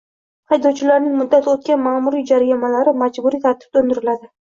[0.51, 4.31] Haydovchilarning muddati o‘tgan ma’muriy jarimalari majburiy tartibda undiriladi